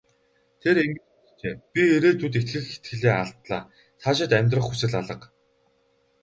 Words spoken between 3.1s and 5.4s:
алдлаа. Цаашид амьдрах хүсэл алга".